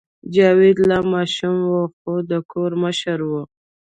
جاوید 0.33 0.77
لا 0.89 0.99
ماشوم 1.13 1.57
و 1.71 1.75
خو 1.95 2.13
د 2.29 2.31
کور 2.51 2.71
مشر 2.83 3.19
و 3.29 3.31